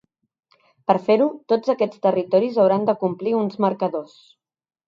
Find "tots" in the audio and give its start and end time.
1.53-1.73